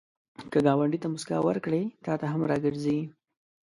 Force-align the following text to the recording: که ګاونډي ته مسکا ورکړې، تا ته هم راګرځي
که 0.51 0.59
ګاونډي 0.65 0.97
ته 1.03 1.07
مسکا 1.13 1.37
ورکړې، 1.43 1.83
تا 2.05 2.13
ته 2.19 2.25
هم 2.31 2.41
راګرځي 2.51 2.99